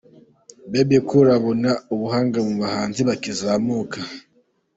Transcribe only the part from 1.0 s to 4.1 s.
Cool abona ubuhanga mu bahanzi bakizamuka.